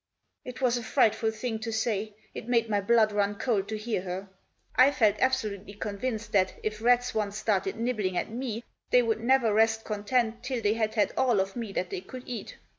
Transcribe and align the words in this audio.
It 0.43 0.61
was 0.61 0.77
a 0.79 0.83
frightful 0.83 1.29
thing 1.29 1.59
to 1.59 1.71
say. 1.71 2.15
It 2.33 2.47
made 2.47 2.71
my 2.71 2.81
blood 2.81 3.11
run 3.11 3.35
cold 3.35 3.67
to 3.67 3.77
hear 3.77 4.01
her. 4.01 4.29
I 4.75 4.89
felt 4.89 5.17
absolutely 5.19 5.75
convinced 5.75 6.31
that 6.31 6.55
if 6.63 6.81
rats 6.81 7.13
once 7.13 7.37
started 7.37 7.75
nibbling 7.75 8.17
at 8.17 8.31
me 8.31 8.63
they 8.89 9.03
would 9.03 9.19
never 9.19 9.53
rest 9.53 9.83
content 9.83 10.41
till 10.43 10.59
they 10.59 10.73
had 10.73 10.95
had 10.95 11.13
all 11.15 11.39
of 11.39 11.55
me 11.55 11.71
that 11.73 11.91
they 11.91 12.01
could 12.01 12.23
eat. 12.25 12.57